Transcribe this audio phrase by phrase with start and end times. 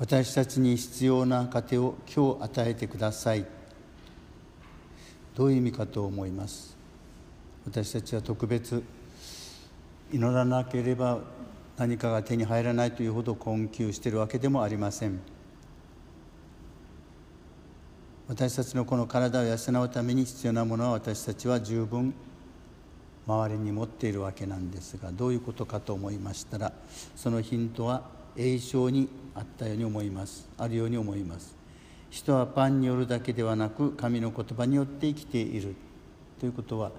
[0.00, 3.44] 私たちに必要な糧を今日与えてください。
[5.34, 6.74] どういう意味かと思います。
[7.66, 8.82] 私たちは特別
[10.10, 11.20] 祈らなければ
[11.76, 15.20] 何かが手に入らないというほど困窮しているわけでもありません。
[18.26, 22.14] 私たちのこの体を養うために必要なものは私たちは十分
[23.26, 26.72] 周りに持っているわけなんですがどういうことかと思いましたら
[27.16, 30.48] そのヒントは栄唱にあったように思います。
[30.58, 31.56] あるように思います。
[32.10, 35.74] 人はパンによるだけではなく神の言葉によって生きている。
[36.38, 36.90] ということは、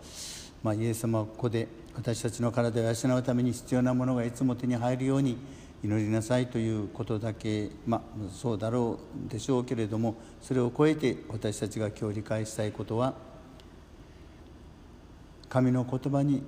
[0.64, 5.38] まあ、イエス様はここで私たちの体を養うために必要なものがいつも手に入るように
[5.84, 8.02] 祈りなさいということだけ、まあ、
[8.32, 13.16] そうだろうでしょうけれどもそれを超えて私たちが今日理解したいことは
[15.50, 16.44] 神の言葉に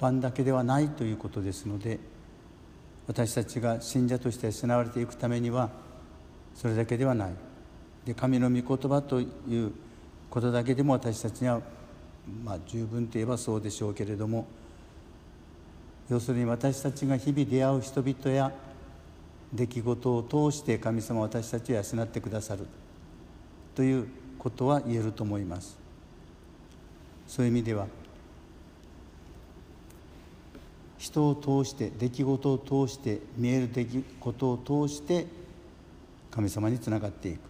[0.00, 1.98] パンだけではないということですので
[3.06, 5.70] 私たちが信者として養われていくためには
[6.54, 7.30] それだけではない。
[8.04, 9.72] で神の御言葉という
[10.30, 11.60] ことだけでも私たちには
[12.44, 14.46] まあ十分といえばそうでしょうけれども
[16.08, 18.52] 要するに私たちが日々出会う人々や
[19.52, 22.66] 出来事を通して神様私たちを養ってくださる。
[23.74, 25.78] ということは言えると思います。
[27.26, 27.86] そういう意味では
[30.98, 35.26] 人を通して出来事を通して見える出来事を通して
[36.30, 37.40] 神様につながっていく。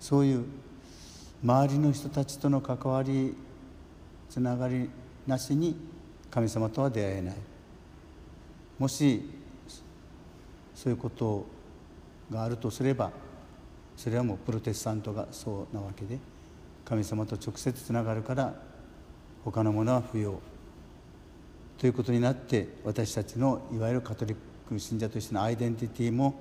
[0.00, 0.44] そういう
[1.42, 3.34] 周りの人たちとの関わり
[4.28, 4.88] つながり
[5.26, 5.76] なしに
[6.30, 7.36] 神様とは出会えない。
[8.78, 9.22] もし
[10.74, 11.44] そういうこと
[12.30, 13.10] があるとすれば
[13.96, 16.18] それはもうプロテスタントがそうなわけで
[16.86, 18.54] 神様と直接つながるから
[19.44, 20.40] 他のものは不要。
[21.80, 24.36] ということになって私たちのいわゆるカトリッ
[24.68, 26.34] ク信者としてのアイデンティティも、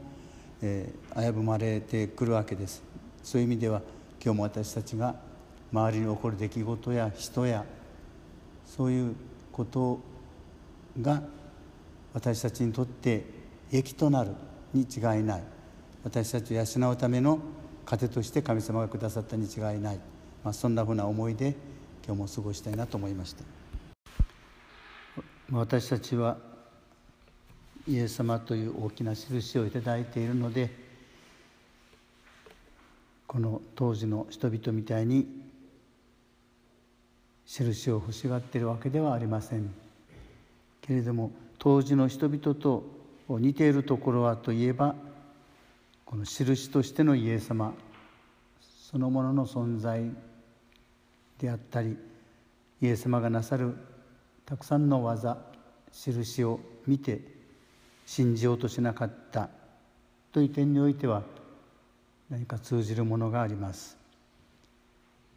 [0.62, 2.84] えー、危ぶまれてくるわけです。
[3.24, 3.82] そういう意味では
[4.22, 5.16] 今日も私たちが
[5.72, 7.64] 周りに起こる出来事や人や
[8.66, 9.16] そういう
[9.54, 10.02] こと
[11.02, 11.24] が
[12.14, 13.24] 私たちにとって
[13.72, 14.32] 益となる
[14.74, 15.44] に違いない。
[16.04, 17.40] 私たちを養うための
[17.86, 20.00] 糧として神様がくださったに違いない、
[20.44, 21.56] まあ、そんなふうな思いで
[22.06, 23.59] 今日も過ごしたいなと思いました。
[25.52, 26.38] 私たちは
[27.88, 30.70] イエス様という大きな印をいただいているので
[33.26, 35.28] この当時の人々みたいに
[37.48, 39.74] 印を欲しがっているわけではありません。
[40.82, 42.84] けれども当時の人々と
[43.28, 44.96] 似ているところはといえば
[46.06, 47.74] この印としてのイエス様
[48.62, 50.04] そのものの存在
[51.40, 51.98] であったり
[52.82, 53.76] イエス様がなさる
[54.50, 55.38] たくさんの技
[55.92, 57.22] 印を見て
[58.08, 59.48] 信じようとしなかった
[60.32, 61.22] という点においては
[62.32, 63.96] 何か通じるものがあります。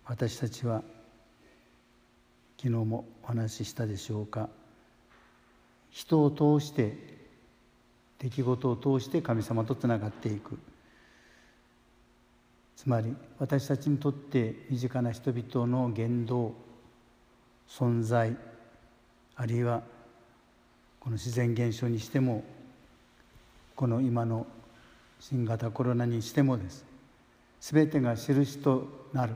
[0.07, 0.83] 私たちは
[2.57, 4.49] 昨日もお話ししたでしょうか。
[5.91, 6.97] 人を通して
[8.19, 10.59] 出来事を通して神様とつながっていく。
[12.77, 16.55] つまり私たちにとって身近な人々の言動
[17.69, 18.35] 存在
[19.37, 19.83] あるいは
[21.01, 22.45] この自然現象にしても
[23.75, 24.47] この今の
[25.19, 26.85] 新型コロナにしてもです。
[27.61, 29.35] 全てが印となる。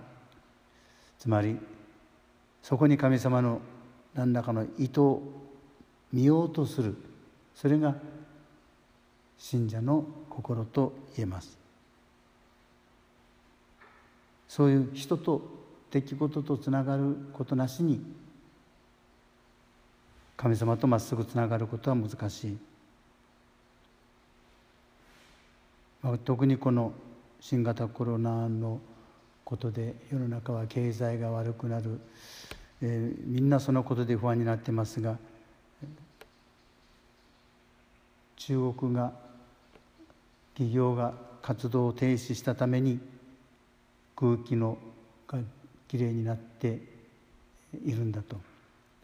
[1.19, 1.59] つまり
[2.63, 3.61] そこに神様の
[4.15, 5.23] 何らかの意図を
[6.13, 6.97] 見ようとする。
[7.55, 7.95] それが
[9.39, 11.57] 信者の心と言えます。
[14.49, 15.43] そういう人と
[15.91, 18.01] 出来事とつながることなしに
[20.37, 22.59] 神様とまっすぐつながることは難しい、
[26.03, 26.93] まあ、特にこの
[27.41, 28.81] 新型コロナの
[29.45, 32.01] ことで世の中は経済が悪くなる、
[32.83, 35.17] えー、みんなそのことで不安になってますが
[38.37, 39.13] 中国が
[40.55, 43.01] 企業が活動を停止したために
[44.15, 44.79] 空気の
[45.29, 45.39] が
[45.89, 46.81] きれいになって
[47.85, 48.37] いるんだと。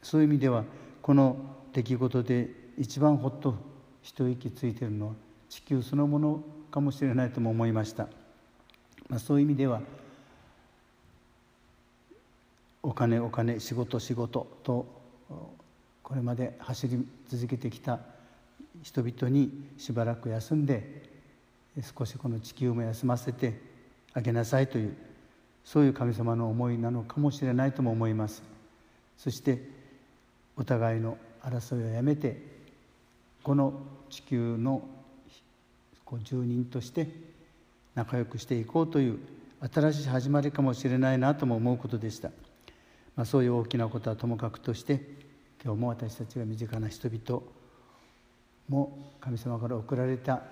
[0.03, 0.65] そういう意味では
[1.03, 1.37] この
[1.73, 3.55] 出来事で一番ほっと
[4.03, 5.13] 一息ついているのは
[5.49, 8.09] 地球そのものかもしれないとも思いました、
[9.09, 9.83] まあ、そういう意味では
[12.83, 14.87] お金お金仕事仕事と
[16.03, 18.01] これまで走り続けてきた
[18.83, 21.11] 人々にしばらく休んで
[21.97, 23.61] 少しこの地球も休ませて
[24.15, 24.97] あげなさいという
[25.65, 28.43] そういう神様の思いなのかもしれないとも思います。
[29.17, 29.82] そして
[30.57, 32.41] お互いの争いをやめて
[33.43, 33.75] この
[34.11, 34.83] 地球の
[36.25, 37.09] 住人として
[37.95, 39.19] 仲良くしていこうという
[39.73, 42.29] 新しい始まりかもしれないなとも思うことでした、
[43.17, 45.01] まあ、そういう大きなことはともかくとして
[45.65, 47.43] 今日も私たちが身近な人々
[48.69, 50.43] も神様から送られた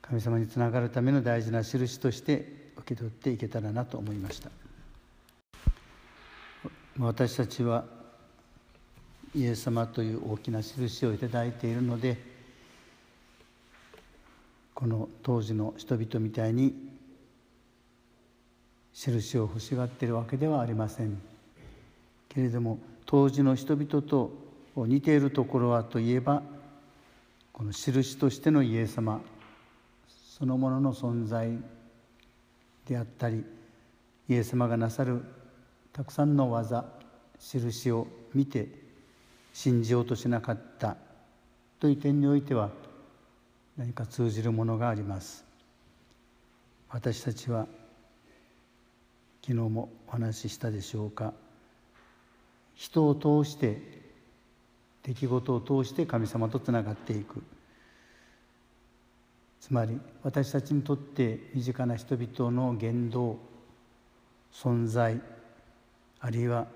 [0.00, 4.50] 神様につながるための大事な印として受け取っていけたらなと思いました。
[6.98, 7.84] 私たちは
[9.34, 12.18] イエス様という大きな印をいただいているので
[14.74, 16.74] この当時の人々みたいに
[18.92, 21.20] 印を欲しがっているわけではありません。
[22.28, 24.32] けれども当時の人々と
[24.76, 26.42] 似ているところはといえば
[27.52, 29.20] この印としてのイエス様
[30.08, 31.50] そのものの存在
[32.86, 33.44] であったり
[34.28, 35.22] イエス様がなさる
[35.92, 36.84] たくさんの技
[37.38, 38.81] 印を見て
[39.52, 40.96] 信じようとしなかった
[41.78, 42.70] という点においては
[43.76, 45.44] 何か通じるものがあります。
[46.90, 47.66] 私たちは
[49.42, 51.32] 昨日もお話ししたでしょうか。
[52.74, 53.80] 人を通して
[55.02, 57.42] 出来事を通して神様とつながっていく。
[59.60, 63.38] つまり私たちにとって身近な人々の言動
[64.52, 65.20] 存在
[66.20, 66.66] あるいは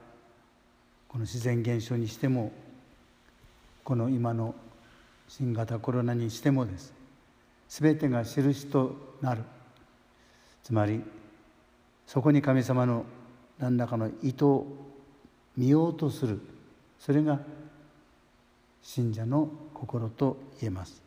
[1.09, 2.53] この自然現象にしても
[3.87, 4.53] この今の
[5.29, 6.93] 新型コロナにしてもです。
[7.69, 9.45] 全てが印となる。
[10.65, 11.05] つまり
[12.05, 13.05] そこに神様の
[13.61, 14.67] 何らかの意図を
[15.57, 16.41] 見ようとする。
[16.99, 17.39] それが
[18.83, 21.01] 信者の心と言えます。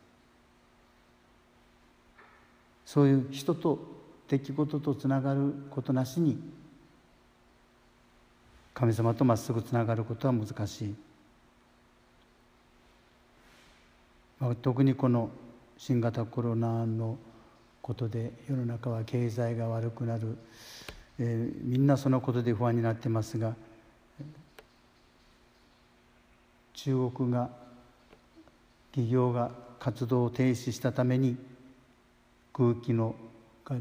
[2.86, 3.78] そういう人と
[4.30, 6.42] 出来事とつながることなしに
[8.74, 11.09] 神様とまっすぐつながることは難しい。
[14.62, 15.30] 特にこの
[15.78, 17.18] 新型コロナの
[17.82, 20.38] ことで世の中は経済が悪くなる、
[21.20, 23.56] えー、みんなそのことで不安になってますが
[26.74, 27.50] 中国が
[28.92, 31.36] 企業が活動を停止したために
[32.54, 33.16] 空気の
[33.66, 33.76] が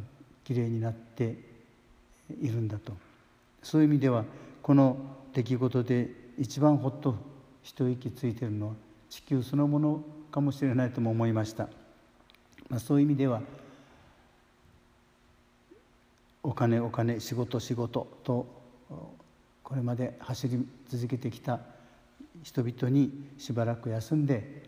[0.45, 1.37] きれいになって
[2.41, 2.93] いるんだと。
[3.63, 4.25] そういう意味では
[4.63, 4.97] この
[5.33, 7.15] 出来事で一番ほっと
[7.63, 8.75] 一息ついてるのは
[9.11, 11.69] 地球そのものかもしれないとも思いました、
[12.69, 13.43] まあ、そういう意味では
[16.43, 18.47] お金お金仕事仕事と
[19.63, 21.61] これまで走り続けてきた
[22.43, 24.63] 人々にしばらく休んで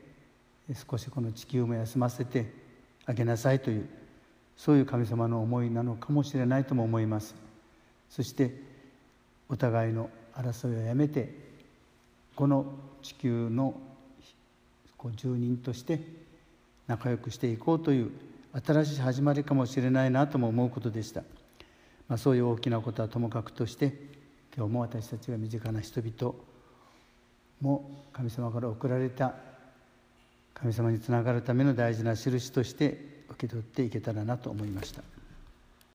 [0.88, 2.52] 少しこの地球も休ませて
[3.06, 3.88] あげなさいという
[4.56, 7.34] そういう神様の思いなのかもしれないとも思います。
[8.10, 8.54] そして
[9.48, 11.34] お互いの争いをやめて
[12.36, 12.66] この
[13.02, 13.74] 地球の
[15.14, 16.00] 住人として
[16.86, 18.10] 仲良くしていこうという
[18.64, 21.22] 新しい始まりかもしれないなとも思うことでした、
[22.08, 23.94] まあ、そういう大きなことはともかくとして
[24.56, 26.34] 今日も私たちが身近な人々
[27.60, 29.34] も神様から送られた
[30.54, 35.19] 神様につながるための大事な印として受け取っていけたらなと思いました。